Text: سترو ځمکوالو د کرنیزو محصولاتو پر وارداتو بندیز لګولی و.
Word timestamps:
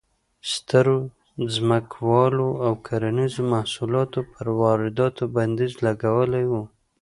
سترو 0.51 0.97
ځمکوالو 1.55 2.47
د 2.53 2.57
کرنیزو 2.85 3.41
محصولاتو 3.53 4.19
پر 4.31 4.45
وارداتو 4.61 5.23
بندیز 5.35 5.73
لګولی 5.85 6.45
و. 6.51 6.53